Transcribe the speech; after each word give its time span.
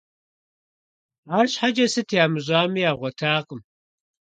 АрщхьэкӀэ, 1.37 1.85
сыт 1.93 2.09
ямыщӀами, 2.23 2.85
ягъуэтакъым. 2.89 3.61